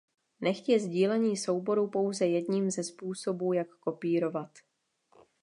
[0.41, 4.49] Nechť je sdílení souborů pouze jedním ze způsobů jak kopírovat.